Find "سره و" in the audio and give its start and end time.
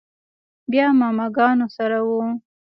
1.77-2.09